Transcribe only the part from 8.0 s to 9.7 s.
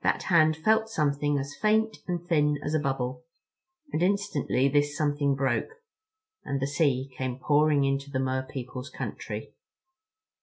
the Mer people's country.